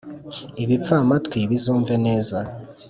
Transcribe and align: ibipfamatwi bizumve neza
ibipfamatwi 0.63 1.39
bizumve 1.49 1.93
neza 2.05 2.37